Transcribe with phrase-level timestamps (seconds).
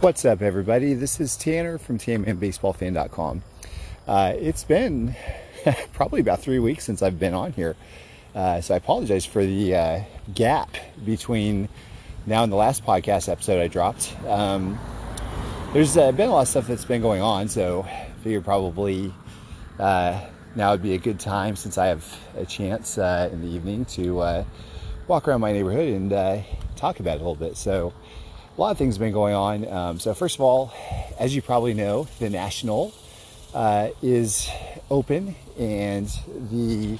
[0.00, 0.94] What's up, everybody?
[0.94, 3.42] This is Tanner from TammanBaseballFan.com.
[4.06, 5.16] Uh, it's been
[5.92, 7.74] probably about three weeks since I've been on here,
[8.32, 10.00] uh, so I apologize for the uh,
[10.32, 11.68] gap between
[12.26, 14.14] now and the last podcast episode I dropped.
[14.28, 14.78] Um,
[15.72, 19.12] there's uh, been a lot of stuff that's been going on, so I figure probably
[19.80, 20.20] uh,
[20.54, 22.06] now would be a good time since I have
[22.36, 24.44] a chance uh, in the evening to
[25.08, 26.44] walk around my neighborhood and
[26.76, 27.56] talk about it a little bit.
[27.56, 27.92] So
[28.58, 29.68] a lot of things have been going on.
[29.68, 30.72] Um, so, first of all,
[31.18, 32.92] as you probably know, the National
[33.54, 34.50] uh, is
[34.90, 36.08] open, and
[36.50, 36.98] the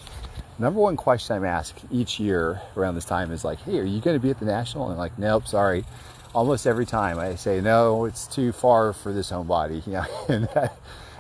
[0.60, 4.00] number one question I'm asked each year around this time is like, "Hey, are you
[4.00, 5.84] going to be at the National?" And I'm like, "Nope, sorry."
[6.32, 10.70] Almost every time I say, "No, it's too far for this homebody." You know, and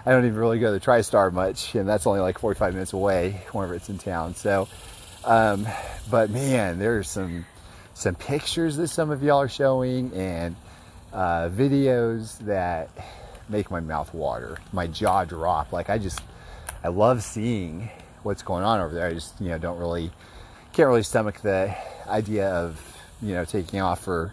[0.06, 3.42] I don't even really go to TriStar much, and that's only like 45 minutes away
[3.50, 4.36] whenever it's in town.
[4.36, 4.68] So,
[5.24, 5.66] um,
[6.08, 7.44] but man, there's some
[7.98, 10.54] some pictures that some of y'all are showing and
[11.12, 12.88] uh, videos that
[13.48, 15.72] make my mouth water, my jaw drop.
[15.72, 16.20] Like I just,
[16.84, 17.90] I love seeing
[18.22, 19.08] what's going on over there.
[19.08, 20.12] I just, you know, don't really,
[20.72, 21.74] can't really stomach the
[22.06, 22.80] idea of,
[23.20, 24.32] you know, taking off for,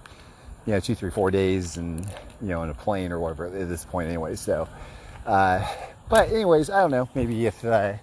[0.68, 2.06] you know, two, three, four days and,
[2.42, 4.36] you know, in a plane or whatever at this point anyway.
[4.36, 4.70] So,
[5.26, 5.68] uh,
[6.08, 7.10] but anyways, I don't know.
[7.16, 7.94] Maybe if uh,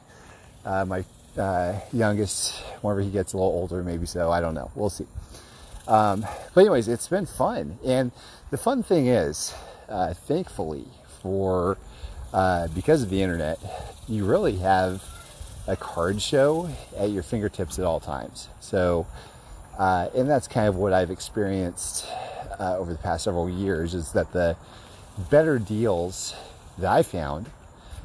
[0.65, 1.05] uh, my
[1.41, 4.33] uh, youngest, whenever he gets a little older, maybe so.
[4.33, 4.73] I don't know.
[4.75, 5.07] We'll see.
[5.89, 8.13] Um, but anyways, it's been fun, and
[8.51, 9.55] the fun thing is,
[9.89, 10.87] uh, thankfully
[11.21, 11.77] for
[12.33, 13.59] uh, because of the internet,
[14.09, 15.03] you really have
[15.67, 18.49] a card show at your fingertips at all times.
[18.61, 19.07] So,
[19.79, 22.07] uh, and that's kind of what I've experienced
[22.59, 24.57] uh, over the past several years is that the
[25.31, 26.35] better deals
[26.79, 27.51] that I found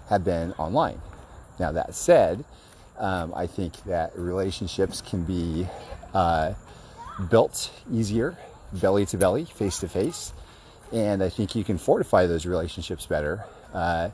[0.10, 1.00] have been online.
[1.60, 2.44] Now that said,
[2.98, 5.68] um, I think that relationships can be
[6.14, 6.54] uh,
[7.30, 8.38] built easier,
[8.74, 10.34] belly to belly, face to face.
[10.92, 13.44] And I think you can fortify those relationships better
[13.74, 14.10] uh,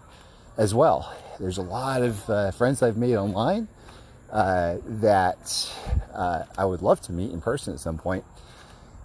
[0.58, 1.14] as well.
[1.40, 3.68] There's a lot of uh, friends I've made online
[4.32, 5.72] uh, that
[6.14, 8.24] uh, I would love to meet in person at some point.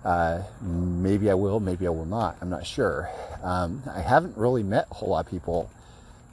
[0.04, 2.36] Uh, maybe I will, maybe I will not.
[2.40, 3.10] I'm not sure.
[3.42, 5.70] Um, I haven't really met a whole lot of people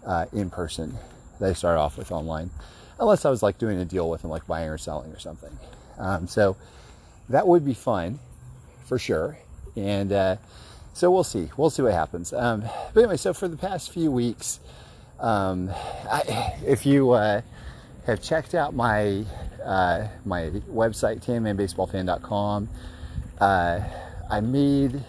[0.05, 0.95] uh, in person
[1.39, 2.51] that I started off with online,
[2.99, 5.51] unless I was like doing a deal with them, like buying or selling or something.
[5.97, 6.55] Um, so
[7.29, 8.19] that would be fun
[8.85, 9.37] for sure.
[9.75, 10.35] And uh,
[10.93, 11.49] so we'll see.
[11.57, 12.31] We'll see what happens.
[12.33, 12.63] Um,
[12.93, 14.59] but anyway, so for the past few weeks,
[15.19, 15.69] um,
[16.09, 17.41] I, if you uh,
[18.05, 19.25] have checked out my
[19.63, 22.69] uh, my website, tammanbaseballfan.com,
[23.39, 23.79] uh,
[24.29, 25.03] I made,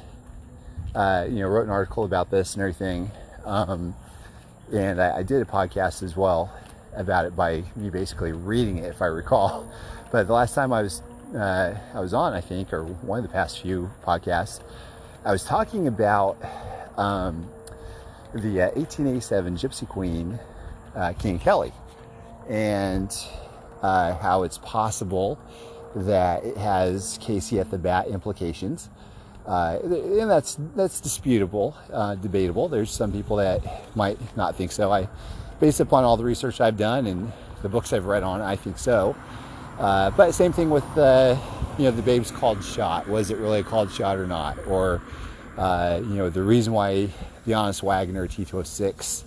[0.95, 3.11] uh, you know, wrote an article about this and everything.
[3.45, 3.95] Um,
[4.73, 6.53] and I, I did a podcast as well
[6.95, 9.71] about it by me basically reading it, if I recall.
[10.11, 11.03] But the last time I was
[11.37, 14.61] uh, I was on, I think, or one of the past few podcasts,
[15.25, 16.39] I was talking about
[16.97, 17.49] um,
[18.33, 20.39] the uh, 1887 Gypsy Queen,
[20.95, 21.73] uh, King Kelly,
[22.49, 23.15] and
[23.83, 25.39] uh, how it's possible
[25.95, 28.89] that it has Casey at the bat implications.
[29.47, 32.69] Uh, and that's that's disputable, uh, debatable.
[32.69, 34.91] There's some people that might not think so.
[34.91, 35.09] I,
[35.61, 37.33] based upon all the research I've done and
[37.63, 39.15] the books I've read on, I think so.
[39.79, 41.39] Uh, but same thing with the,
[41.79, 43.09] you know, the babe's called shot.
[43.09, 44.57] Was it really a called shot or not?
[44.67, 45.03] Or,
[45.59, 47.11] uh, you know, the reason why
[47.45, 49.25] the Honus Wagner T206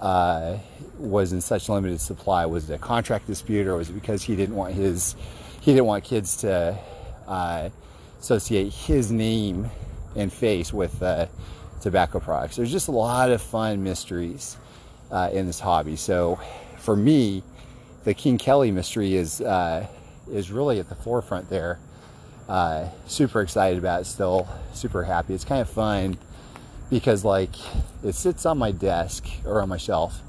[0.00, 0.58] uh,
[0.98, 4.36] was in such limited supply was it a contract dispute, or was it because he
[4.36, 5.16] didn't want his
[5.60, 6.78] he didn't want kids to
[7.26, 7.68] uh,
[8.20, 9.68] associate his name
[10.14, 11.26] and face with uh,
[11.80, 12.56] tobacco products?
[12.56, 14.56] There's just a lot of fun mysteries
[15.10, 15.96] uh, in this hobby.
[15.96, 16.38] So,
[16.78, 17.42] for me
[18.08, 19.86] the King Kelly mystery is uh,
[20.32, 21.78] is really at the forefront there.
[22.48, 24.48] Uh, super excited about it still.
[24.72, 25.34] Super happy.
[25.34, 26.16] It's kind of fun
[26.88, 27.50] because like
[28.02, 30.22] it sits on my desk or on my shelf,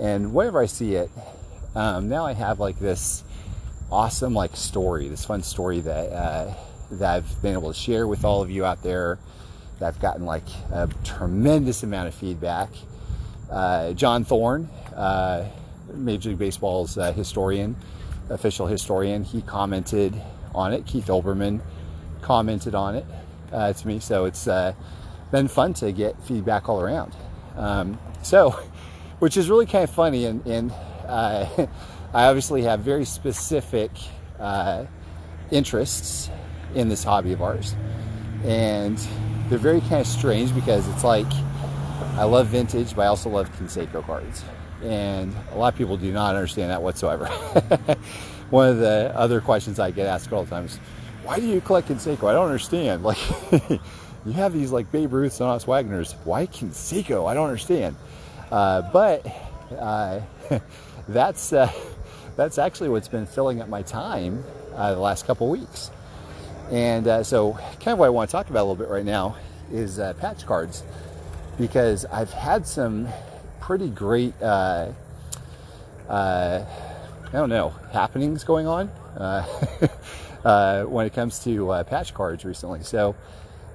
[0.00, 1.10] and whenever I see it,
[1.74, 3.22] um, now I have like this
[3.92, 6.54] awesome like story, this fun story that uh,
[6.92, 9.18] that I've been able to share with all of you out there.
[9.78, 12.70] That I've gotten like a tremendous amount of feedback.
[13.50, 15.50] Uh, John Thorn uh,
[15.96, 17.76] Major League Baseball's uh, historian,
[18.30, 20.20] official historian, he commented
[20.54, 20.86] on it.
[20.86, 21.60] Keith Olbermann
[22.22, 23.04] commented on it
[23.52, 23.98] uh, to me.
[23.98, 24.72] So it's uh,
[25.30, 27.14] been fun to get feedback all around.
[27.56, 28.50] Um, so,
[29.18, 30.26] which is really kind of funny.
[30.26, 30.72] And, and
[31.06, 31.46] uh,
[32.14, 33.90] I obviously have very specific
[34.38, 34.86] uh,
[35.50, 36.30] interests
[36.74, 37.74] in this hobby of ours.
[38.44, 38.98] And
[39.48, 41.30] they're very kind of strange because it's like
[42.16, 44.44] I love vintage, but I also love Canseco cards
[44.84, 47.26] and a lot of people do not understand that whatsoever.
[48.50, 50.76] One of the other questions I get asked all the time is,
[51.24, 53.02] "Why do you collect Canseco?" I don't understand.
[53.04, 53.18] Like,
[54.26, 56.14] you have these like Babe Ruths and Honus Wagners.
[56.24, 57.28] Why Canseco?
[57.28, 57.96] I don't understand.
[58.50, 59.26] Uh, but
[59.78, 60.20] uh,
[61.08, 61.70] that's uh,
[62.36, 64.44] that's actually what's been filling up my time
[64.74, 65.90] uh, the last couple weeks.
[66.70, 69.04] And uh, so, kind of what I want to talk about a little bit right
[69.04, 69.36] now
[69.70, 70.82] is uh, patch cards
[71.58, 73.08] because I've had some
[73.64, 74.92] pretty great, uh,
[76.06, 76.64] uh,
[77.26, 79.46] I don't know, happenings going on uh,
[80.44, 82.82] uh, when it comes to uh, patch cards recently.
[82.82, 83.16] So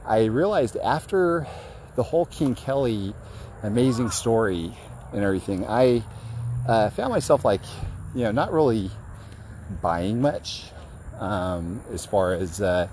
[0.05, 1.47] I realized after
[1.95, 3.15] the whole King Kelly
[3.63, 4.71] amazing story
[5.11, 6.03] and everything, I
[6.67, 7.61] found myself like,
[8.13, 8.91] you know, not really
[9.81, 10.65] buying much
[11.19, 12.87] um, as far as uh,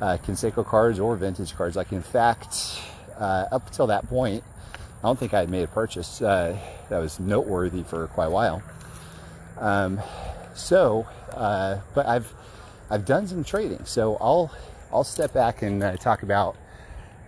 [0.00, 1.76] uh, Canseco cards or vintage cards.
[1.76, 2.80] Like, in fact,
[3.16, 4.42] uh, up until that point,
[5.06, 6.56] don't think I had made a purchase uh,
[6.88, 8.62] that was noteworthy for quite a while.
[9.58, 10.00] Um,
[10.54, 12.32] so, uh, but I've
[12.90, 14.50] I've done some trading, so I'll
[14.92, 16.56] I'll step back and uh, talk about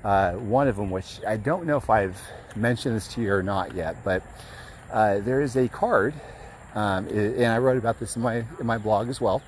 [0.02, 2.20] one of them, which I don't know if I've
[2.56, 4.22] mentioned this to you or not yet, but
[4.90, 6.14] there is a card,
[6.74, 9.42] um, and I wrote about this in my in my blog as well.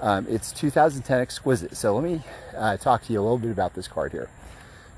[0.00, 1.76] Um, it's 2010 Exquisite.
[1.76, 2.22] So let me
[2.56, 4.30] uh, talk to you a little bit about this card here.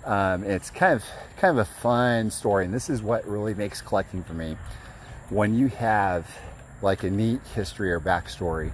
[0.04, 1.04] Um, it's kind of
[1.36, 4.56] kind of a fun story, and this is what really makes collecting for me.
[5.30, 6.26] When you have
[6.82, 8.72] like a neat history or backstory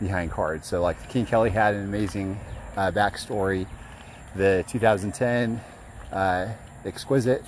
[0.00, 0.66] behind cards.
[0.66, 2.38] So like King Kelly had an amazing
[2.76, 3.66] uh, backstory.
[4.36, 5.60] The 2010
[6.12, 6.48] uh,
[6.84, 7.42] Exquisite,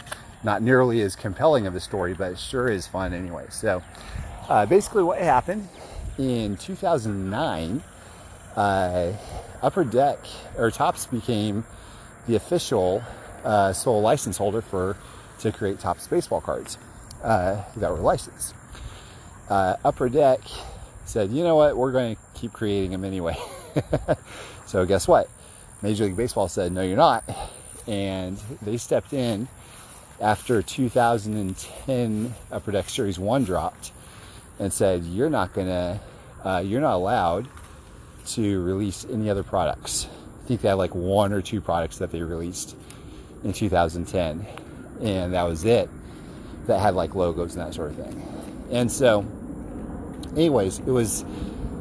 [0.44, 3.47] not nearly as compelling of a story, but it sure is fun anyway.
[3.50, 3.82] So
[4.49, 5.69] uh, basically, what happened
[6.19, 7.82] in 2009
[8.56, 9.12] uh,
[9.62, 10.19] Upper Deck
[10.56, 11.64] or Topps became
[12.26, 13.02] the official
[13.44, 14.96] uh, sole license holder for
[15.40, 16.78] to create Topps baseball cards
[17.23, 18.55] uh, that were licensed.
[19.49, 20.40] Uh, Upper Deck
[21.05, 23.37] said, you know what, we're going to keep creating them anyway.
[24.67, 25.28] so guess what?
[25.82, 27.23] Major League Baseball said, no, you're not,
[27.87, 29.46] and they stepped in
[30.20, 33.93] after 2010 Upper Deck Series One dropped
[34.58, 36.00] and said, you're not gonna,
[36.43, 37.46] uh, you're not allowed
[38.29, 40.08] to release any other products.
[40.46, 42.76] Think they had like one or two products that they released
[43.43, 44.46] in 2010,
[45.02, 45.90] and that was it.
[46.66, 48.46] That had like logos and that sort of thing.
[48.70, 49.26] And so,
[50.37, 51.25] anyways, it was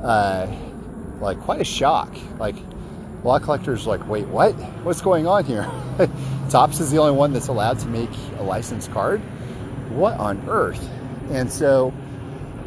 [0.04, 0.48] uh,
[1.20, 2.16] like quite a shock.
[2.40, 4.54] Like a lot of collectors like, wait, what?
[4.84, 5.70] What's going on here?
[6.50, 8.10] Topps is the only one that's allowed to make
[8.40, 9.22] a licensed card.
[9.92, 10.90] What on earth?
[11.30, 11.94] And so,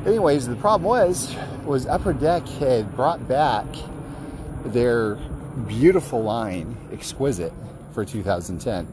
[0.07, 1.35] anyways, the problem was
[1.65, 3.67] was Upper Deck had brought back
[4.65, 5.19] their
[5.59, 7.53] beautiful line, Exquisite,
[7.93, 8.87] for 2010.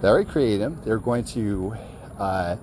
[0.00, 0.80] They already created them.
[0.84, 1.76] They're going to
[2.18, 2.56] uh,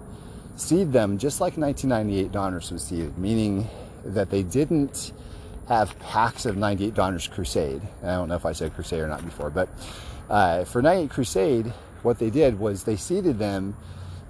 [0.56, 3.68] seed them just like 1998 Donruss was seeded, meaning
[4.06, 5.12] that they didn't
[5.68, 7.82] have packs of 98 Donruss Crusade.
[8.04, 9.70] I don't know if I said Crusade or not before, but
[10.30, 11.74] uh, for 98 Crusade,
[12.04, 13.76] what they did was they seeded them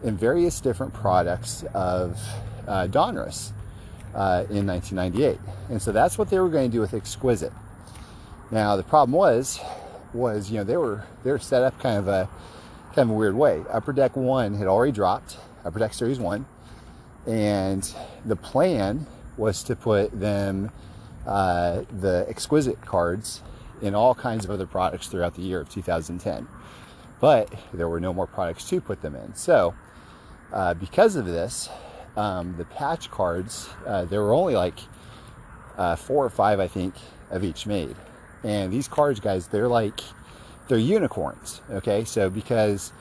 [0.04, 2.20] in various different products of
[2.68, 3.52] uh, Donruss
[4.14, 5.40] uh, in 1998.
[5.70, 7.52] And so that's what they were going to do with Exquisite.
[8.52, 9.60] Now the problem was,
[10.14, 12.30] was you know they were they were set up kind of a
[12.96, 13.64] kind of a weird way.
[13.70, 16.46] Upper Deck One had already dropped, Upper Deck Series One,
[17.26, 17.94] and
[18.26, 19.08] the plan
[19.38, 20.72] was to put them
[21.26, 23.42] uh, the Exquisite cards
[23.82, 26.48] in all kinds of other products throughout the year of 2010.
[27.20, 29.36] But there were no more products to put them in.
[29.36, 29.74] So
[30.54, 31.70] uh, because of this,
[32.16, 34.80] um, the patch cards, uh, there were only like
[35.78, 36.94] uh, four or five, I think,
[37.30, 37.96] of each made.
[38.46, 40.00] And these cards, guys, they're like,
[40.68, 42.06] they're unicorns, okay?
[42.06, 42.94] So because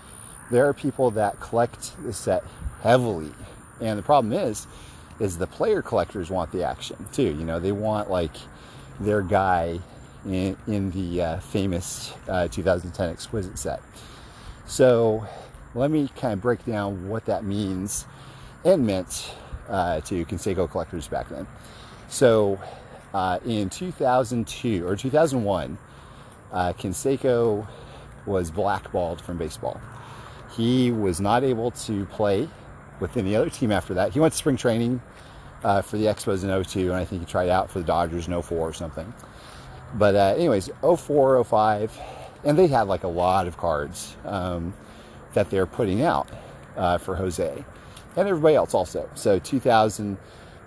[0.51, 2.43] there are people that collect the set
[2.81, 3.31] heavily.
[3.81, 4.67] And the problem is,
[5.21, 7.23] is the player collectors want the action too.
[7.23, 8.35] You know, they want like
[8.99, 9.81] their guy
[10.25, 13.83] in, in the uh, famous uh, 2010 Exquisite set.
[14.67, 15.27] So
[15.75, 18.07] let me kind of break down what that means
[18.65, 19.35] and meant
[19.69, 21.47] uh, to Canseco collectors back then.
[22.09, 22.59] So
[23.15, 25.79] uh, in 2002 or 2001,
[26.53, 27.67] uh, Canseco
[28.27, 29.81] was blackballed from baseball.
[30.55, 32.49] He was not able to play
[33.01, 34.13] with any other team after that.
[34.13, 35.01] He went to spring training
[35.63, 38.29] uh, for the Expos in 02, and I think he tried out for the Dodgers
[38.29, 39.13] in 04 or something.
[39.95, 41.99] But uh, anyways, 04, 05,
[42.45, 44.75] and they had like a lot of cards um,
[45.33, 46.29] that they're putting out
[46.77, 47.65] uh, for Jose
[48.17, 49.09] and everybody else also.
[49.15, 50.19] So 2002,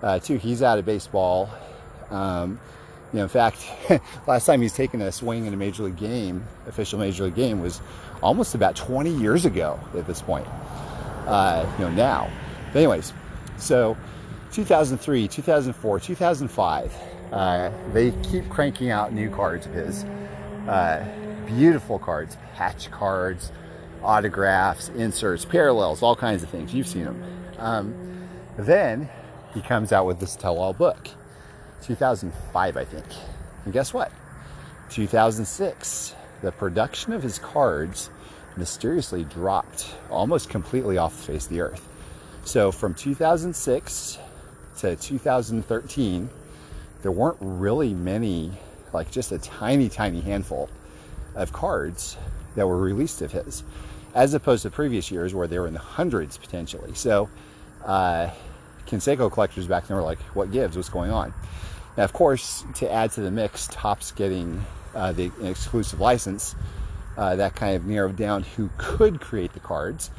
[0.03, 1.49] uh, he's out of baseball.
[2.09, 2.59] Um,
[3.13, 3.65] you know, in fact,
[4.27, 7.61] last time he's taken a swing in a major league game, official major league game,
[7.61, 7.81] was
[8.21, 10.47] almost about 20 years ago at this point.
[11.25, 12.29] Uh, you know, now.
[12.73, 13.13] But anyways,
[13.57, 13.97] so
[14.51, 16.93] 2003, 2004, 2005,
[17.31, 20.03] uh, they keep cranking out new cards of his.
[20.67, 21.05] Uh,
[21.45, 23.51] beautiful cards, patch cards,
[24.03, 26.73] autographs, inserts, parallels, all kinds of things.
[26.73, 27.23] You've seen them.
[27.57, 29.09] Um, then
[29.53, 31.07] he comes out with this tell-all book,
[31.83, 33.05] 2005, I think.
[33.65, 34.11] And guess what?
[34.89, 38.09] 2006, the production of his cards
[38.55, 41.87] mysteriously dropped almost completely off the face of the earth.
[42.43, 44.17] So from 2006
[44.79, 46.29] to 2013,
[47.01, 48.51] there weren't really many,
[48.93, 50.69] like just a tiny, tiny handful
[51.35, 52.17] of cards
[52.55, 53.63] that were released of his,
[54.15, 56.93] as opposed to previous years where they were in the hundreds potentially.
[56.95, 57.29] So,
[57.85, 58.29] uh,
[58.87, 60.75] Canseco collectors back then were like, what gives?
[60.75, 61.33] What's going on?
[61.97, 66.55] Now, of course, to add to the mix, Topps getting uh, the exclusive license,
[67.17, 70.11] uh, that kind of narrowed down who could create the cards.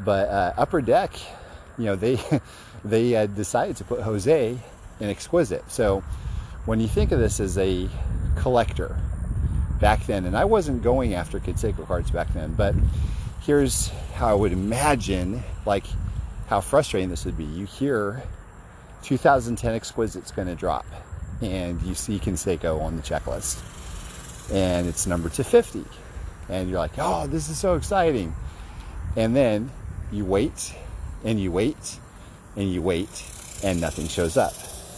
[0.00, 1.12] But uh, Upper Deck,
[1.78, 2.18] you know, they
[2.84, 4.58] they uh, decided to put Jose
[5.00, 5.70] in Exquisite.
[5.70, 6.02] So
[6.64, 7.88] when you think of this as a
[8.36, 8.98] collector
[9.80, 12.74] back then, and I wasn't going after Canseco cards back then, but
[13.40, 15.84] here's how I would imagine, like
[16.52, 17.44] how frustrating this would be.
[17.44, 18.22] You hear
[19.04, 20.84] 2010 Exquisite's going to drop,
[21.40, 23.58] and you see Canseco on the checklist,
[24.52, 25.82] and it's numbered 250.
[26.50, 28.34] and you're like, oh, this is so exciting,
[29.16, 29.70] and then
[30.12, 30.74] you wait,
[31.24, 31.98] and you wait,
[32.54, 33.24] and you wait,
[33.64, 34.52] and nothing shows up.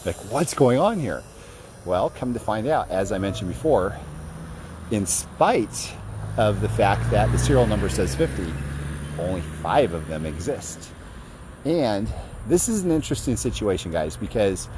[0.04, 1.22] Like, what's going on here?
[1.84, 3.96] Well, come to find out, as I mentioned before,
[4.90, 5.94] in spite
[6.36, 8.52] of the fact that the serial number says 50,
[9.20, 10.90] only five of them exist.
[11.64, 12.08] And
[12.46, 14.68] this is an interesting situation, guys, because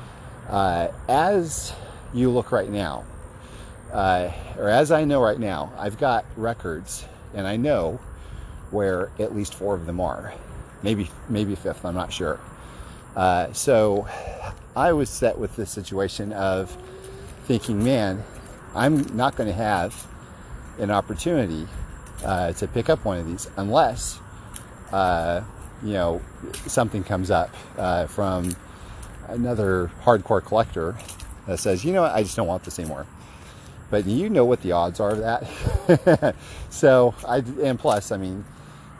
[0.49, 1.73] uh, as
[2.15, 3.05] you look right now,
[3.93, 7.99] uh, or as I know right now, I've got records, and I know
[8.71, 10.33] where at least four of them are,
[10.83, 11.85] maybe maybe fifth.
[11.85, 12.41] I'm not sure.
[13.15, 14.07] Uh, so
[14.77, 16.77] I was set with this situation of
[17.45, 18.23] thinking, man,
[18.75, 20.07] I'm not going to have
[20.79, 21.67] an opportunity
[22.25, 24.19] uh, to pick up one of these unless,
[24.93, 25.43] uh,
[25.83, 26.21] you know,
[26.67, 28.55] something comes up uh, from
[29.29, 30.97] another hardcore collector
[31.47, 33.07] that says, you know what, I just don't want this anymore.
[33.91, 36.35] But you know what the odds are of that.
[36.71, 38.45] so I, and plus, I mean,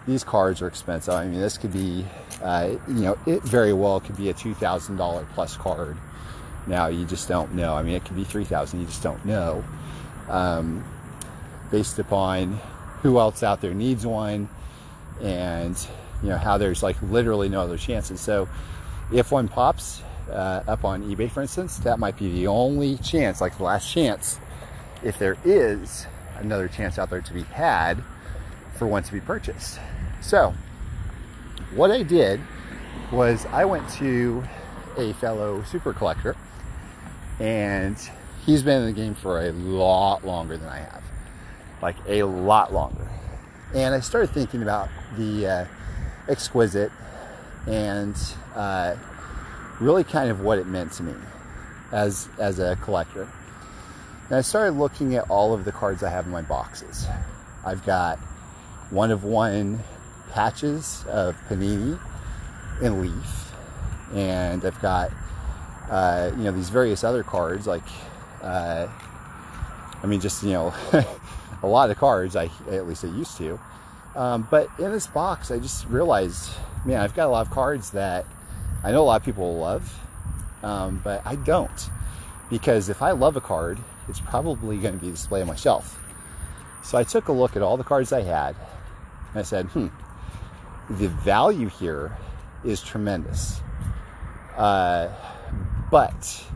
[0.07, 1.15] these cards are expensive.
[1.15, 2.05] I mean, this could be,
[2.43, 5.97] uh, you know, it very well could be a $2,000 plus card.
[6.69, 7.75] Now you just don't know.
[7.75, 9.65] I mean, it could be 3000 you just don't know.
[10.29, 10.85] Um,
[11.71, 12.61] based upon
[13.03, 14.49] who else out there needs one
[15.21, 15.77] and,
[16.23, 18.21] you know, how there's like literally no other chances.
[18.21, 18.49] So
[19.13, 23.41] if one pops uh, up on eBay, for instance, that might be the only chance,
[23.41, 24.41] like the last chance,
[25.03, 26.07] if there is
[26.39, 28.03] another chance out there to be had
[28.77, 29.79] for one to be purchased.
[30.21, 30.55] So,
[31.75, 32.41] what I did
[33.13, 34.43] was I went to
[34.97, 36.37] a fellow super collector,
[37.39, 37.97] and
[38.45, 41.05] he's been in the game for a lot longer than I have,
[41.83, 43.09] like a lot longer.
[43.75, 45.65] And I started thinking about the uh,
[46.29, 46.93] exquisite
[47.67, 48.17] and
[48.55, 48.95] uh,
[49.81, 51.15] really kind of what it meant to me
[51.93, 53.29] as as a collector.
[54.29, 57.07] And I started looking at all of the cards I have in my boxes.
[57.65, 58.19] I've got
[58.91, 59.81] one of one
[60.33, 61.99] patches of panini
[62.83, 63.53] in leaf,
[64.15, 65.11] and I've got
[65.91, 67.85] uh, you know these various other cards like
[68.43, 68.89] uh,
[70.03, 70.75] I mean just you know
[71.63, 73.59] a lot of cards I at least I used to.
[74.17, 76.51] Um, but in this box, I just realized,
[76.87, 78.25] man, I've got a lot of cards that
[78.83, 80.01] I know a lot of people will love,
[80.63, 81.91] um, but I don't.
[82.49, 86.03] Because if I love a card, it's probably going to be displayed on my shelf.
[86.83, 88.57] So I took a look at all the cards I had,
[89.31, 89.89] and I said, hmm,
[90.89, 92.17] the value here
[92.65, 93.61] is tremendous.
[94.57, 95.09] Uh,
[95.91, 96.47] but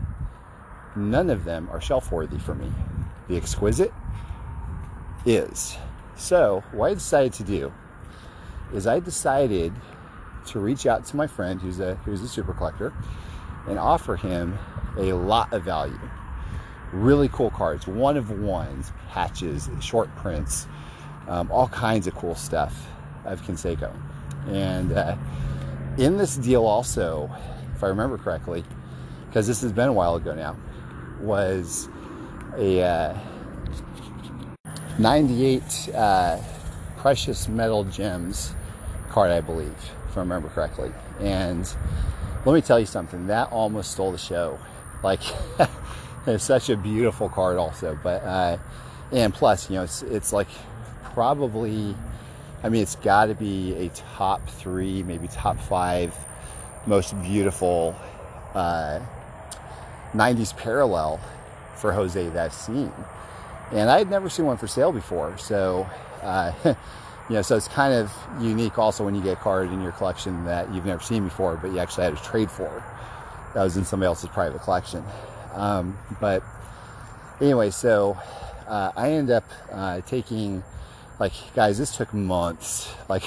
[0.95, 2.71] none of them are shelf worthy for me.
[3.27, 3.93] The exquisite
[5.25, 5.77] is.
[6.21, 7.73] So, what I decided to do
[8.75, 9.73] is I decided
[10.45, 12.93] to reach out to my friend who's a who's a super collector
[13.67, 14.59] and offer him
[14.99, 15.99] a lot of value.
[16.93, 20.67] Really cool cards, one of ones, patches, short prints,
[21.27, 22.87] um, all kinds of cool stuff
[23.25, 23.91] of Canseco.
[24.47, 25.15] And uh,
[25.97, 27.31] in this deal, also,
[27.75, 28.63] if I remember correctly,
[29.25, 30.55] because this has been a while ago now,
[31.19, 31.89] was
[32.57, 33.17] a uh,
[34.99, 36.41] 98 uh,
[36.97, 38.53] precious metal gems
[39.09, 39.75] card, I believe,
[40.09, 40.91] if I remember correctly.
[41.19, 41.67] And
[42.45, 44.59] let me tell you something, that almost stole the show.
[45.03, 45.21] Like,
[46.27, 47.97] it's such a beautiful card, also.
[48.01, 48.57] But, uh,
[49.11, 50.47] and plus, you know, it's, it's like
[51.13, 51.95] probably
[52.63, 56.15] I mean, it's got to be a top three, maybe top five
[56.85, 57.95] most beautiful
[58.53, 58.99] uh,
[60.13, 61.19] 90s parallel
[61.75, 62.91] for Jose that I've seen.
[63.71, 65.37] And I had never seen one for sale before.
[65.37, 65.89] So,
[66.21, 66.51] uh,
[67.29, 69.93] you know, so it's kind of unique also when you get a card in your
[69.93, 72.83] collection that you've never seen before, but you actually had to trade for.
[73.53, 75.03] That was in somebody else's private collection.
[75.53, 76.43] Um, but
[77.39, 78.17] anyway, so
[78.67, 80.63] uh, I end up uh, taking,
[81.19, 82.93] like, guys, this took months.
[83.07, 83.23] Like,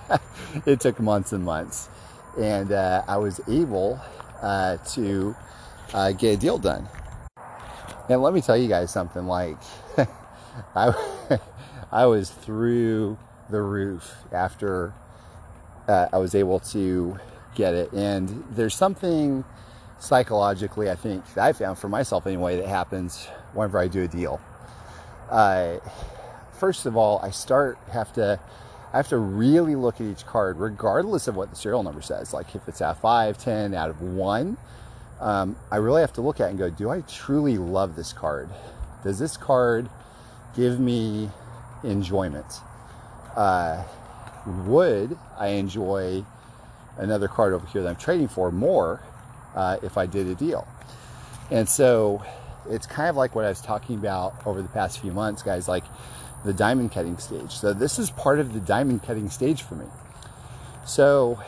[0.66, 1.88] it took months and months.
[2.38, 4.00] And uh, I was able
[4.40, 5.36] uh, to
[5.92, 6.88] uh, get a deal done.
[8.08, 9.56] And let me tell you guys something like,
[10.74, 11.38] I,
[11.92, 13.18] I was through
[13.50, 14.92] the roof after
[15.88, 17.18] uh, I was able to
[17.54, 17.92] get it.
[17.92, 19.44] And there's something
[19.98, 24.08] psychologically, I think, that I found for myself anyway, that happens whenever I do a
[24.08, 24.40] deal.
[25.30, 25.78] Uh,
[26.52, 28.38] first of all, I start have to
[28.92, 32.34] I have to really look at each card, regardless of what the serial number says.
[32.34, 34.58] Like if it's out of five, ten, out of one,
[35.22, 38.50] um, I really have to look at and go, do I truly love this card?
[39.04, 39.88] Does this card
[40.56, 41.30] give me
[41.84, 42.60] enjoyment?
[43.36, 43.84] Uh,
[44.66, 46.24] would I enjoy
[46.98, 49.00] another card over here that I'm trading for more
[49.54, 50.66] uh, if I did a deal?
[51.52, 52.24] And so
[52.68, 55.68] it's kind of like what I was talking about over the past few months, guys,
[55.68, 55.84] like
[56.44, 57.52] the diamond cutting stage.
[57.52, 59.86] So this is part of the diamond cutting stage for me.
[60.84, 61.40] So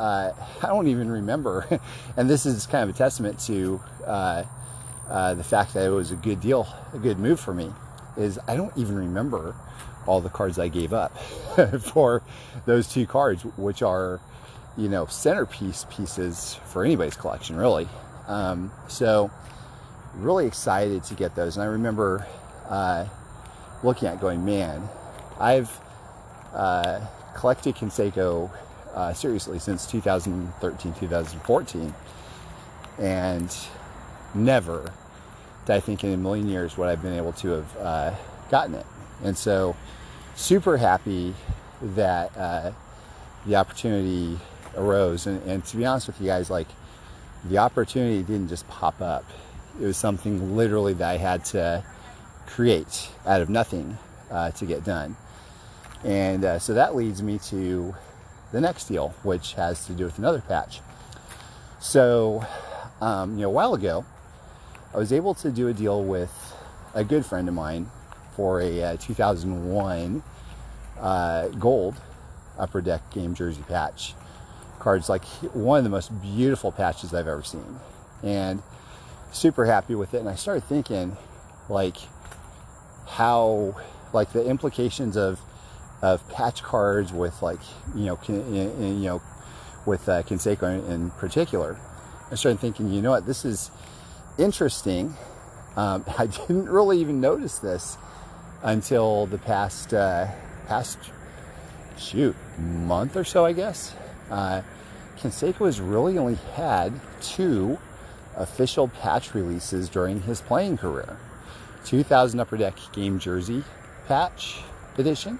[0.00, 1.80] uh, I don't even remember,
[2.16, 4.44] and this is kind of a testament to uh,
[5.08, 7.70] uh, the fact that it was a good deal, a good move for me,
[8.16, 9.54] is I don't even remember
[10.06, 11.16] all the cards I gave up
[11.92, 12.22] for
[12.64, 14.20] those two cards, which are,
[14.76, 17.86] you know, centerpiece pieces for anybody's collection, really.
[18.26, 19.30] Um, so,
[20.14, 21.56] really excited to get those.
[21.56, 22.26] And I remember
[22.68, 23.04] uh,
[23.82, 24.88] looking at going, man,
[25.38, 25.70] I've
[26.54, 27.00] uh,
[27.34, 28.50] collected Canseco
[28.94, 31.94] uh, seriously since 2013, 2014.
[32.98, 33.56] And
[34.34, 34.92] never
[35.66, 38.14] did I think in a million years would I've been able to have uh,
[38.50, 38.86] gotten it.
[39.22, 39.76] And so,
[40.34, 41.34] super happy
[41.82, 42.72] that uh,
[43.46, 44.38] the opportunity
[44.76, 45.26] arose.
[45.26, 46.68] And, and to be honest with you guys, like
[47.44, 49.24] the opportunity didn't just pop up,
[49.80, 51.84] it was something literally that I had to
[52.46, 53.96] create out of nothing
[54.30, 55.16] uh, to get done.
[56.04, 57.94] And uh, so that leads me to
[58.52, 60.80] the next deal, which has to do with another patch.
[61.80, 62.44] So,
[63.00, 64.04] um, you know, a while ago,
[64.92, 66.32] I was able to do a deal with
[66.94, 67.90] a good friend of mine
[68.34, 70.22] for a uh, 2001
[70.98, 71.96] uh, gold
[72.58, 74.14] upper deck game jersey patch.
[74.78, 77.80] Cards like one of the most beautiful patches I've ever seen.
[78.22, 78.62] And
[79.32, 80.18] super happy with it.
[80.18, 81.16] And I started thinking,
[81.68, 81.96] like,
[83.06, 83.76] how,
[84.12, 85.40] like, the implications of
[86.02, 87.60] of patch cards with like
[87.94, 89.22] you know you know
[89.86, 91.78] with uh, in, particular.
[92.30, 93.70] I started thinking, you know what, this is
[94.38, 95.14] interesting.
[95.76, 97.96] Um, I didn't really even notice this
[98.62, 100.28] until the past uh,
[100.66, 100.98] past
[101.98, 103.94] shoot month or so, I guess.
[104.30, 104.62] Uh,
[105.22, 107.78] has really only had two
[108.36, 111.18] official patch releases during his playing career.
[111.84, 113.64] 2000 Upper Deck Game Jersey
[114.06, 114.62] patch
[114.96, 115.38] edition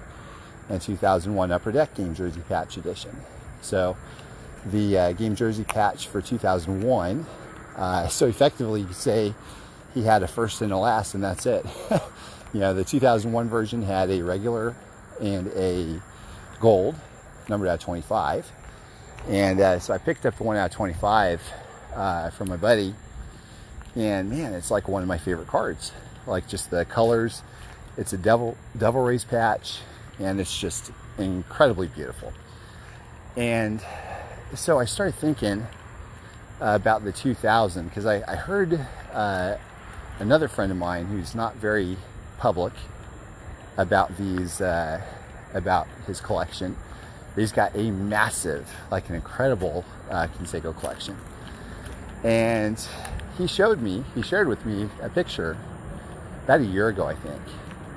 [0.71, 3.15] and 2001 Upper Deck Game Jersey Patch Edition.
[3.61, 3.97] So
[4.65, 7.25] the uh, Game Jersey patch for 2001,
[7.75, 9.33] uh, so effectively you say
[9.93, 11.65] he had a first and a last and that's it.
[12.53, 14.75] you know, the 2001 version had a regular
[15.19, 16.01] and a
[16.59, 16.95] gold,
[17.49, 18.49] numbered out of 25.
[19.27, 21.41] And uh, so I picked up the one out of 25
[21.93, 22.95] uh, from my buddy.
[23.95, 25.91] And man, it's like one of my favorite cards.
[26.25, 27.41] Like just the colors.
[27.97, 29.79] It's a devil devil rays patch
[30.23, 32.33] and it's just incredibly beautiful.
[33.35, 33.81] And
[34.55, 35.65] so I started thinking
[36.61, 39.55] uh, about the 2000 because I, I, heard uh,
[40.19, 41.97] another friend of mine who's not very
[42.37, 42.73] public
[43.77, 45.01] about these, uh,
[45.53, 46.75] about his collection.
[47.35, 51.17] He's got a massive, like an incredible uh, Canseco collection.
[52.23, 52.79] And
[53.37, 55.57] he showed me, he shared with me a picture
[56.43, 57.41] about a year ago, I think,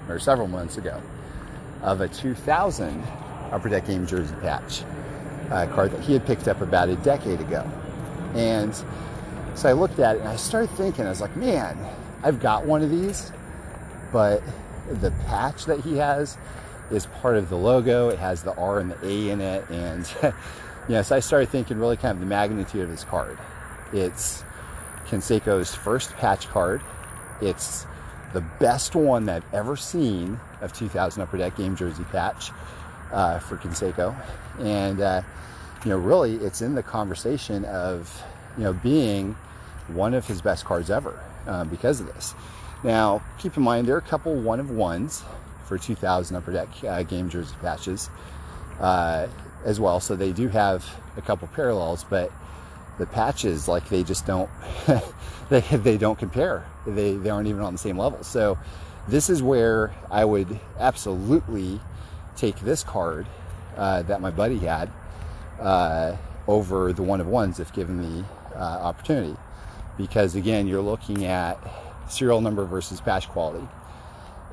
[0.08, 1.02] or several months ago,
[1.84, 3.02] of a 2000
[3.52, 4.82] Upper Deck Game Jersey patch
[5.48, 7.64] card that he had picked up about a decade ago.
[8.34, 8.74] And
[9.54, 11.78] so I looked at it and I started thinking, I was like, man,
[12.24, 13.30] I've got one of these,
[14.12, 14.42] but
[14.90, 16.36] the patch that he has
[16.90, 18.08] is part of the logo.
[18.08, 19.68] It has the R and the A in it.
[19.70, 20.12] And
[20.88, 23.38] yeah, so I started thinking really kind of the magnitude of this card.
[23.92, 24.42] It's
[25.06, 26.82] Canseco's first patch card.
[27.40, 27.86] It's
[28.32, 32.50] the best one that I've ever seen of 2000 Upper Deck Game Jersey patch
[33.12, 34.14] uh, for Canseco.
[34.58, 35.22] And, uh,
[35.84, 38.22] you know, really it's in the conversation of,
[38.56, 39.36] you know, being
[39.88, 42.34] one of his best cards ever uh, because of this.
[42.82, 45.22] Now, keep in mind there are a couple one of ones
[45.66, 48.10] for 2000 Upper Deck uh, game jersey patches
[48.80, 49.26] uh,
[49.64, 50.00] as well.
[50.00, 50.84] So they do have
[51.16, 52.30] a couple parallels, but
[52.98, 54.50] the patches like they just don't
[55.48, 56.64] they they don't compare.
[56.86, 58.22] They they aren't even on the same level.
[58.22, 58.58] So
[59.08, 61.80] this is where I would absolutely
[62.36, 63.26] take this card
[63.76, 64.90] uh, that my buddy had
[65.60, 68.24] uh, over the one of ones if given the
[68.56, 69.36] uh, opportunity,
[69.96, 71.58] because again you're looking at
[72.08, 73.66] serial number versus patch quality,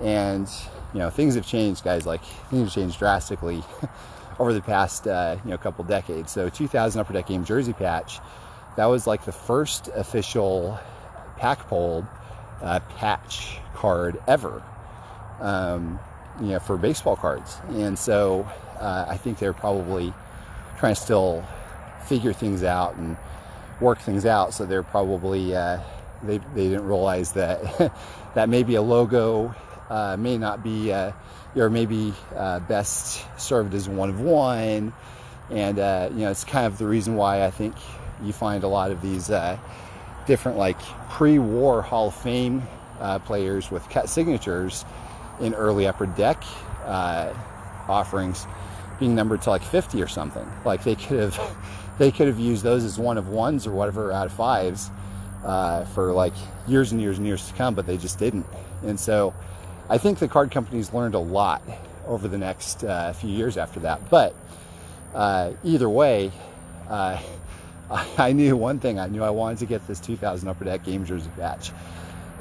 [0.02, 0.50] and
[0.94, 2.06] you know things have changed, guys.
[2.06, 3.64] Like things have changed drastically.
[4.40, 6.32] over the past uh, you know couple decades.
[6.32, 8.20] So 2000 Upper Deck Game jersey patch,
[8.76, 10.80] that was like the first official
[11.38, 12.08] pack pulled
[12.62, 14.64] uh, patch card ever.
[15.40, 16.00] Um,
[16.40, 18.48] you know, for baseball cards, and so
[18.80, 20.14] uh, I think they're probably
[20.78, 21.46] trying to still
[22.06, 23.18] figure things out and
[23.80, 24.54] work things out.
[24.54, 25.80] So they're probably uh,
[26.24, 27.94] they they didn't realize that
[28.36, 29.54] that maybe a logo
[29.90, 31.12] uh, may not be uh,
[31.56, 34.94] or maybe uh, best served as one of one.
[35.50, 37.76] And, uh, you know, it's kind of the reason why I think
[38.24, 39.58] you find a lot of these uh,
[40.32, 42.64] different, like, pre war Hall of Fame
[43.02, 44.86] uh, players with cut signatures
[45.42, 46.42] in early upper deck
[46.86, 47.34] uh,
[47.90, 48.48] offerings
[48.98, 50.48] being numbered to like 50 or something.
[50.64, 51.58] Like, they could have.
[51.98, 54.90] They could have used those as one of ones or whatever out of fives
[55.46, 56.34] uh, for like
[56.68, 58.48] years and years and years to come, but they just didn't.
[58.82, 59.36] And so,
[59.88, 61.62] I think the card companies learned a lot
[62.08, 64.10] over the next uh, few years after that.
[64.10, 64.34] But
[65.14, 66.32] uh, either way,
[67.92, 68.98] uh, I knew one thing.
[68.98, 71.72] I knew I wanted to get this 2000 Upper Deck Game Jersey patch,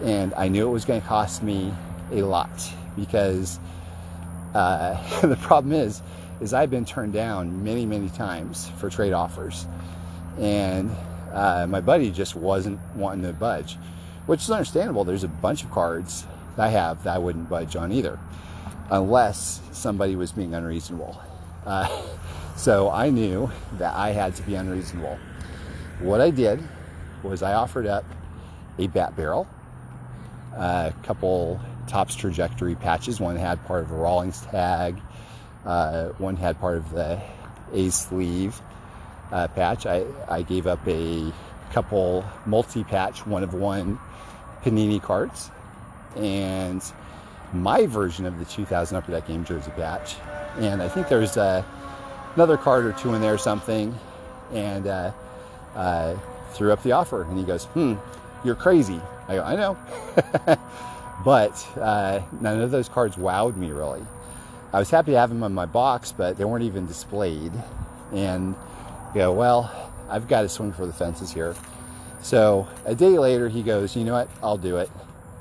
[0.02, 1.74] and I knew it was going to cost me
[2.12, 2.50] a lot
[2.96, 3.58] because
[4.54, 6.02] uh, the problem is,
[6.40, 9.66] is I've been turned down many, many times for trade offers,
[10.38, 10.90] and
[11.32, 13.76] uh, my buddy just wasn't wanting to budge,
[14.26, 15.04] which is understandable.
[15.04, 18.18] There's a bunch of cards that I have that I wouldn't budge on either,
[18.90, 21.20] unless somebody was being unreasonable.
[21.66, 21.88] Uh,
[22.56, 25.18] so I knew that I had to be unreasonable.
[26.00, 26.66] What I did
[27.22, 28.04] was I offered up
[28.78, 29.46] a bat barrel,
[30.56, 33.20] a couple Topps trajectory patches.
[33.20, 34.98] One had part of a Rawlings tag,
[35.66, 37.20] uh, one had part of the
[37.74, 38.58] A sleeve
[39.30, 39.84] uh, patch.
[39.84, 41.32] I, I gave up a
[41.72, 43.98] couple multi patch, one of one
[44.62, 45.50] Panini cards
[46.16, 46.82] and
[47.52, 50.16] my version of the 2000 Upper Deck Game Jersey patch.
[50.58, 51.62] And I think there's uh,
[52.36, 53.94] another card or two in there or something.
[54.52, 54.86] And
[55.74, 56.16] uh,
[56.52, 57.22] threw up the offer.
[57.22, 57.94] And he goes, hmm,
[58.44, 59.00] you're crazy.
[59.28, 59.76] I go, I know.
[61.24, 64.04] but uh, none of those cards wowed me really.
[64.72, 67.52] I was happy to have them in my box, but they weren't even displayed.
[68.12, 68.54] And
[69.14, 71.54] you go, well, I've got to swing for the fences here.
[72.22, 74.28] So a day later, he goes, you know what?
[74.42, 74.90] I'll do it.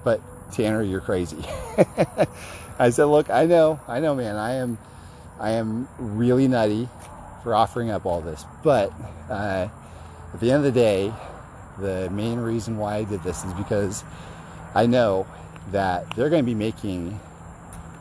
[0.03, 1.43] But Tanner, you're crazy.
[2.79, 4.77] I said, look, I know, I know, man, I am,
[5.39, 6.87] I am really nutty
[7.43, 8.93] for offering up all this, but
[9.29, 9.67] uh,
[10.33, 11.13] at the end of the day,
[11.79, 14.03] the main reason why I did this is because
[14.75, 15.27] I know
[15.71, 17.11] that they're going to be making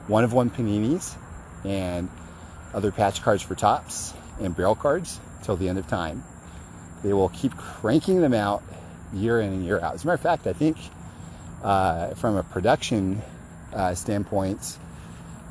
[0.08, 1.16] one of one paninis
[1.64, 2.08] and
[2.74, 6.22] other patch cards for Topps and barrel cards till the end of time.
[7.02, 8.62] They will keep cranking them out
[9.12, 9.94] year in and year out.
[9.94, 10.76] As a matter of fact, I think
[11.62, 13.22] uh, from a production
[13.72, 14.78] uh, standpoint,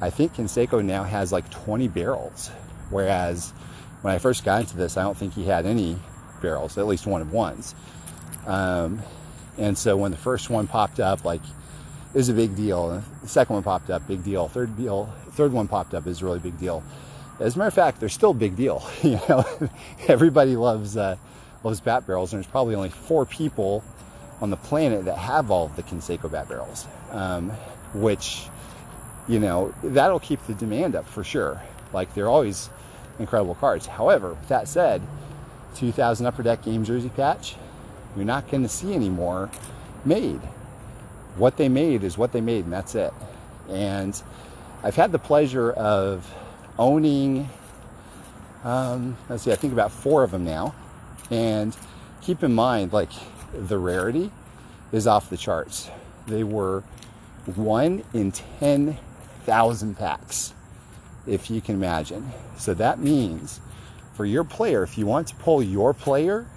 [0.01, 2.49] I think Canseco now has like 20 barrels,
[2.89, 3.51] whereas
[4.01, 5.97] when I first got into this, I don't think he had any
[6.41, 7.75] barrels, at least one of ones.
[8.45, 9.01] Um,
[9.57, 13.03] and so when the first one popped up, like it was a big deal.
[13.21, 14.47] The second one popped up, big deal.
[14.47, 16.83] Third deal, third one popped up is a really big deal.
[17.39, 18.87] As a matter of fact, they're still a big deal.
[19.03, 19.45] you know,
[20.07, 21.17] everybody loves uh,
[21.63, 23.83] loves bat barrels, and there's probably only four people
[24.41, 27.49] on the planet that have all the Canseco bat barrels, um,
[27.93, 28.47] which,
[29.27, 31.61] you know, that'll keep the demand up for sure.
[31.93, 32.69] Like they're always
[33.19, 33.87] incredible cards.
[33.87, 35.01] However, that said,
[35.77, 37.55] 2000 Upper Deck Game Jersey patch,
[38.15, 39.49] you're not going to see anymore
[40.03, 40.39] made.
[41.35, 43.13] What they made is what they made, and that's it.
[43.69, 44.19] And
[44.83, 46.33] I've had the pleasure of
[46.79, 47.49] owning,
[48.63, 50.73] um, let's see, I think about four of them now.
[51.29, 51.75] And
[52.21, 53.11] keep in mind, like,
[53.53, 54.31] the rarity
[54.91, 55.89] is off the charts.
[56.27, 56.83] They were
[57.55, 60.53] one in 10,000 packs,
[61.25, 62.31] if you can imagine.
[62.57, 63.59] So that means
[64.17, 66.47] for your player, if you want to pull your player,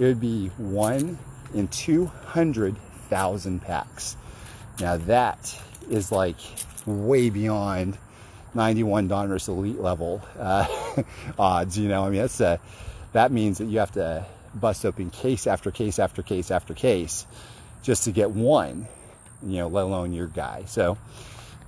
[0.00, 1.16] it would be one
[1.54, 4.16] in 200,000 packs.
[4.80, 6.36] Now that is like
[6.84, 7.96] way beyond
[8.54, 10.66] 91 Donruss Elite level uh,
[11.38, 11.78] odds.
[11.78, 12.58] You know, I mean, that's a,
[13.12, 17.26] that means that you have to bust open case after case after case after case
[17.82, 18.88] just to get one.
[19.42, 20.64] you know, let alone your guy.
[20.66, 20.98] So,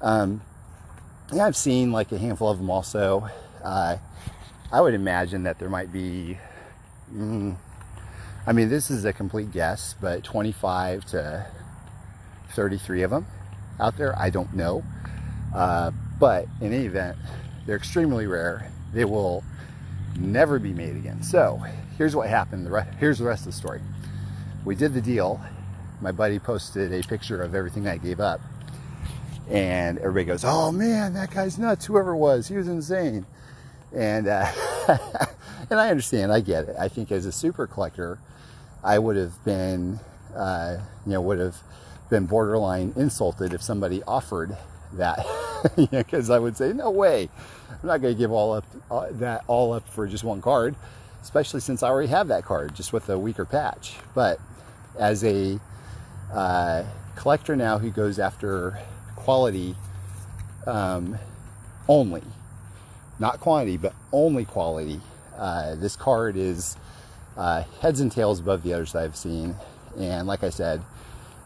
[0.01, 0.41] um,
[1.33, 3.29] yeah, I've seen like a handful of them also.
[3.63, 3.97] Uh,
[4.75, 6.37] I would imagine that there might be,
[7.15, 7.55] mm,
[8.45, 11.47] I mean, this is a complete guess, but 25 to
[12.55, 13.25] 33 of them
[13.79, 14.19] out there.
[14.19, 14.83] I don't know.
[15.55, 17.17] Uh, but in any event,
[17.65, 18.69] they're extremely rare.
[18.93, 19.45] They will
[20.19, 21.23] never be made again.
[21.23, 21.63] So
[21.97, 22.69] here's what happened.
[22.99, 23.81] Here's the rest of the story.
[24.65, 25.41] We did the deal.
[26.01, 28.41] My buddy posted a picture of everything I gave up.
[29.49, 31.87] And everybody goes, oh man, that guy's nuts.
[31.87, 33.25] Whoever it was, he was insane.
[33.95, 34.51] And, uh,
[35.71, 36.77] and I understand, I get it.
[36.79, 38.19] I think as a super collector,
[38.83, 40.01] I would have been,
[40.35, 41.57] uh, you know, would have
[42.11, 44.57] been borderline insulted if somebody offered
[44.95, 45.25] that
[45.91, 47.29] because I would say, no way,
[47.71, 50.75] I'm not going to give all up uh, that all up for just one card,
[51.23, 53.97] especially since I already have that card just with a weaker patch.
[54.15, 54.39] But
[54.99, 55.59] as a
[56.33, 56.85] uh,
[57.17, 58.79] collector now who goes after
[59.17, 59.75] quality
[60.67, 61.19] um,
[61.89, 62.23] only,
[63.19, 65.01] not quantity, but only quality,
[65.37, 66.77] uh, this card is
[67.37, 69.57] uh, heads and tails above the others I've seen.
[69.99, 70.83] And like I said,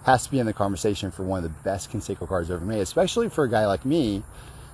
[0.05, 2.81] has to be in the conversation for one of the best Canseco cards ever made,
[2.81, 4.23] especially for a guy like me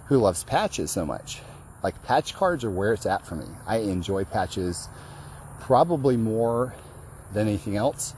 [0.07, 1.41] who loves patches so much.
[1.83, 3.47] Like patch cards are where it's at for me.
[3.67, 4.89] I enjoy patches
[5.61, 6.75] probably more
[7.33, 8.15] than anything else.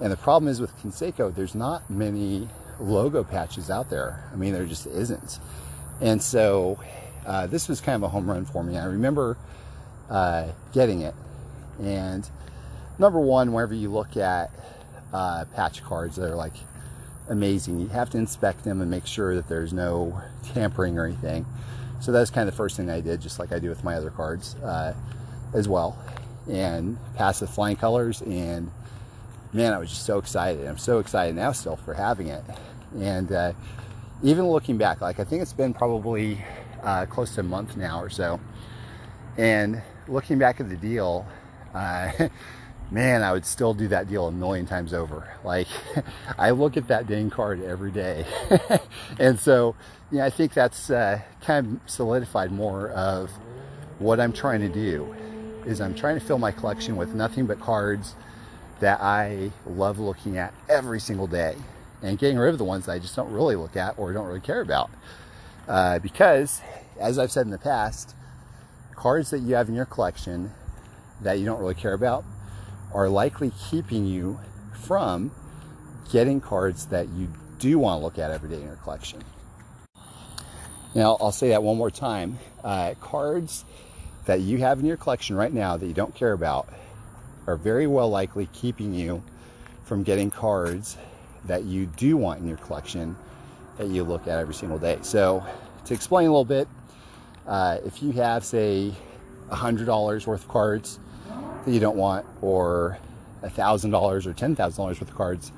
[0.00, 2.48] And the problem is with Canseco, there's not many
[2.80, 4.28] logo patches out there.
[4.32, 5.38] I mean, there just isn't.
[6.00, 6.78] And so
[7.26, 8.78] uh, this was kind of a home run for me.
[8.78, 9.36] I remember
[10.10, 11.14] uh, getting it.
[11.80, 12.28] And
[12.98, 14.50] number one, whenever you look at
[15.12, 16.54] uh, patch cards that are like
[17.28, 17.80] amazing.
[17.80, 20.20] You have to inspect them and make sure that there's no
[20.54, 21.46] tampering or anything.
[22.00, 23.94] So that's kind of the first thing I did, just like I do with my
[23.94, 24.94] other cards uh,
[25.54, 25.98] as well.
[26.50, 28.70] And pass the flying colors and
[29.52, 30.66] man, I was just so excited.
[30.66, 32.42] I'm so excited now still for having it.
[32.98, 33.52] And uh,
[34.22, 36.44] even looking back, like I think it's been probably
[36.82, 38.40] uh, close to a month now or so.
[39.36, 41.26] And looking back at the deal,
[41.74, 42.10] uh,
[42.90, 45.28] man, I would still do that deal a million times over.
[45.44, 45.68] Like,
[46.38, 48.26] I look at that dang card every day.
[49.18, 49.74] and so,
[50.10, 53.30] yeah, I think that's uh, kind of solidified more of
[53.98, 55.14] what I'm trying to do
[55.64, 58.14] is I'm trying to fill my collection with nothing but cards
[58.80, 61.54] that I love looking at every single day
[62.02, 64.26] and getting rid of the ones that I just don't really look at or don't
[64.26, 64.90] really care about.
[65.68, 66.60] Uh, because,
[67.00, 68.14] as I've said in the past,
[68.96, 70.52] cards that you have in your collection
[71.20, 72.24] that you don't really care about
[72.92, 74.38] are likely keeping you
[74.72, 75.30] from
[76.10, 79.22] getting cards that you do want to look at every day in your collection.
[80.94, 82.38] Now, I'll say that one more time.
[82.62, 83.64] Uh, cards
[84.26, 86.68] that you have in your collection right now that you don't care about
[87.46, 89.22] are very well likely keeping you
[89.84, 90.96] from getting cards
[91.46, 93.16] that you do want in your collection
[93.82, 94.98] that you look at every single day.
[95.02, 95.44] So,
[95.84, 96.68] to explain a little bit,
[97.46, 98.92] uh, if you have, say,
[99.50, 100.98] $100 worth of cards
[101.64, 102.98] that you don't want, or
[103.42, 105.52] $1,000 or $10,000 worth of cards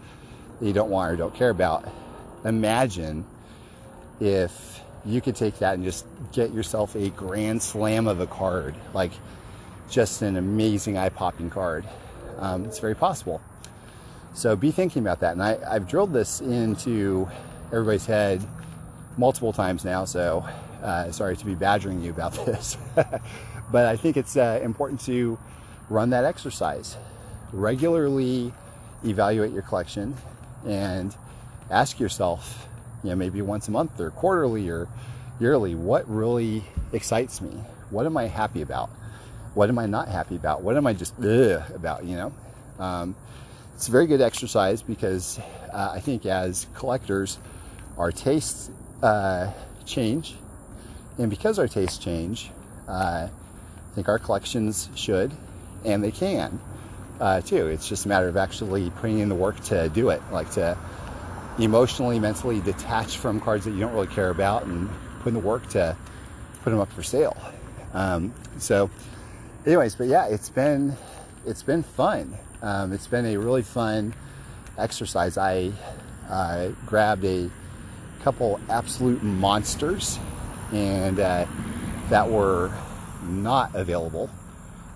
[0.58, 1.86] that you don't want or don't care about.
[2.44, 3.24] Imagine
[4.20, 8.74] if you could take that and just get yourself a grand slam of a card,
[8.94, 9.12] like
[9.90, 11.84] just an amazing eye popping card.
[12.38, 13.40] Um, it's very possible.
[14.32, 15.32] So be thinking about that.
[15.32, 17.28] And I, I've drilled this into
[17.74, 18.40] everybody's head
[19.16, 20.46] multiple times now, so
[20.82, 22.76] uh, sorry to be badgering you about this.
[22.94, 25.38] but I think it's uh, important to
[25.90, 26.96] run that exercise.
[27.52, 28.52] Regularly
[29.04, 30.14] evaluate your collection
[30.66, 31.14] and
[31.70, 32.68] ask yourself,
[33.02, 34.88] you know, maybe once a month or quarterly or
[35.40, 37.50] yearly, what really excites me?
[37.90, 38.88] What am I happy about?
[39.54, 40.62] What am I not happy about?
[40.62, 42.32] What am I just about, you know?
[42.78, 43.14] Um,
[43.74, 45.38] it's a very good exercise because
[45.72, 47.38] uh, I think as collectors,
[47.98, 48.70] our tastes
[49.02, 49.50] uh,
[49.84, 50.34] change.
[51.18, 52.50] And because our tastes change,
[52.88, 55.32] uh, I think our collections should
[55.84, 56.60] and they can
[57.20, 57.68] uh, too.
[57.68, 60.76] It's just a matter of actually putting in the work to do it, like to
[61.58, 65.40] emotionally, mentally detach from cards that you don't really care about and put in the
[65.40, 65.96] work to
[66.62, 67.36] put them up for sale.
[67.92, 68.90] Um, so,
[69.64, 70.96] anyways, but yeah, it's been
[71.46, 72.34] it's been fun.
[72.62, 74.14] Um, it's been a really fun
[74.78, 75.38] exercise.
[75.38, 75.70] I
[76.28, 77.50] uh, grabbed a
[78.24, 80.18] couple absolute monsters
[80.72, 81.46] and uh,
[82.08, 82.72] that were
[83.28, 84.30] not available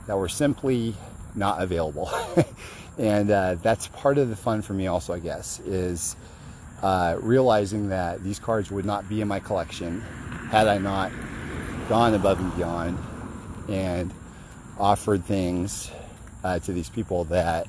[0.09, 0.95] that were simply
[1.35, 2.11] not available.
[2.99, 6.17] and uh, that's part of the fun for me also, I guess, is
[6.83, 10.01] uh, realizing that these cards would not be in my collection
[10.51, 11.13] had I not
[11.89, 12.99] gone above and beyond
[13.69, 14.13] and
[14.79, 15.91] offered things
[16.43, 17.67] uh, to these people that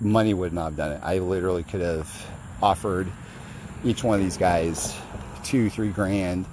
[0.00, 1.00] money would not have done it.
[1.04, 2.26] I literally could have
[2.60, 3.06] offered
[3.84, 4.94] each one of these guys
[5.42, 6.46] two, three grand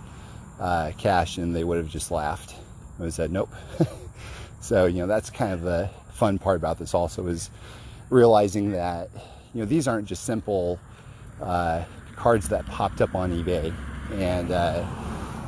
[0.60, 2.56] uh, cash, and they would have just laughed.
[3.02, 3.50] I said, nope.
[4.62, 7.52] so, you know, that's kind of the fun part about this also is
[8.10, 9.10] realizing that,
[9.54, 10.80] you know, these aren't just simple
[11.42, 11.84] uh,
[12.16, 13.72] cards that popped up on eBay
[14.14, 14.84] and, uh,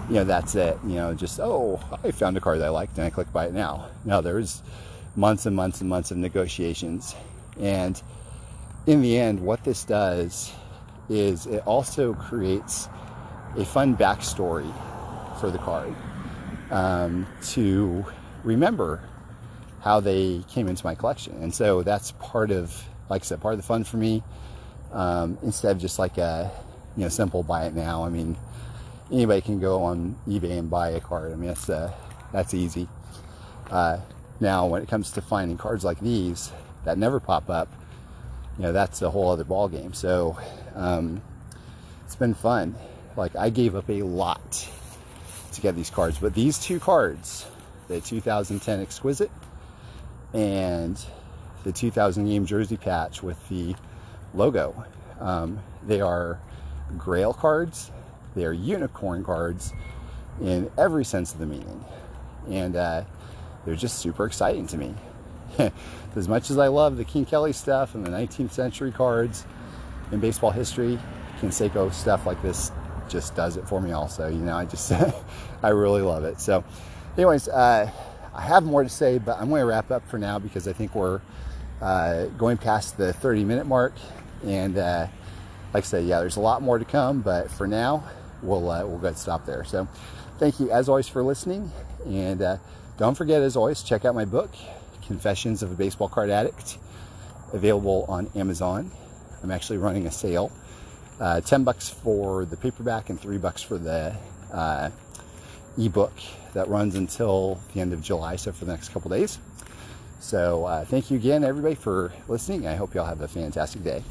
[0.09, 0.77] you know, that's it.
[0.83, 3.47] You know, just, oh, I found a card that I liked and I click buy
[3.47, 3.89] it now.
[4.05, 4.61] No, there's
[5.15, 7.15] months and months and months of negotiations.
[7.59, 8.01] And
[8.85, 10.51] in the end, what this does
[11.09, 12.87] is it also creates
[13.57, 14.71] a fun backstory
[15.39, 15.93] for the card
[16.71, 18.05] um, to
[18.43, 19.01] remember
[19.81, 21.41] how they came into my collection.
[21.41, 24.23] And so that's part of, like I said, part of the fun for me.
[24.91, 26.51] Um, instead of just like a,
[26.97, 28.03] you know, simple buy it now.
[28.03, 28.35] I mean,
[29.11, 31.31] anybody can go on eBay and buy a card.
[31.31, 31.93] I mean, that's, uh,
[32.31, 32.87] that's easy.
[33.69, 33.99] Uh,
[34.39, 36.51] now, when it comes to finding cards like these
[36.85, 37.71] that never pop up,
[38.57, 39.93] you know, that's a whole other ball game.
[39.93, 40.37] So,
[40.79, 41.21] um,
[42.05, 42.75] it's been fun.
[43.15, 44.69] Like I gave up a lot
[45.51, 47.45] to get these cards, but these two cards,
[47.87, 49.31] the 2010 Exquisite
[50.33, 51.03] and
[51.63, 53.75] the 2000 game jersey patch with the
[54.33, 54.85] logo,
[55.19, 56.39] um, they are
[56.97, 57.91] grail cards.
[58.35, 59.73] They are unicorn cards
[60.39, 61.83] in every sense of the meaning.
[62.49, 63.03] And uh,
[63.65, 64.95] they're just super exciting to me.
[66.15, 69.45] as much as I love the King Kelly stuff and the 19th century cards
[70.11, 70.99] in baseball history,
[71.39, 72.71] Canseco stuff like this
[73.07, 74.27] just does it for me also.
[74.27, 74.91] You know, I just,
[75.63, 76.39] I really love it.
[76.39, 76.63] So
[77.17, 77.89] anyways, uh,
[78.33, 80.73] I have more to say, but I'm going to wrap up for now because I
[80.73, 81.21] think we're
[81.81, 83.93] uh, going past the 30 minute mark.
[84.45, 85.07] And uh,
[85.73, 88.03] like I said, yeah, there's a lot more to come, but for now,
[88.41, 89.63] we'll, uh, we'll go stop there.
[89.63, 89.87] So
[90.37, 91.71] thank you as always for listening.
[92.05, 92.57] And uh,
[92.97, 94.51] don't forget, as always, check out my book,
[95.05, 96.77] Confessions of a Baseball Card Addict,
[97.53, 98.91] available on Amazon.
[99.43, 100.51] I'm actually running a sale.
[101.19, 104.15] Uh, 10 bucks for the paperback and 3 bucks for the
[104.53, 104.89] uh,
[105.77, 106.13] ebook
[106.53, 109.39] that runs until the end of July, so for the next couple days.
[110.19, 112.67] So uh, thank you again, everybody, for listening.
[112.67, 114.03] I hope you all have a fantastic day.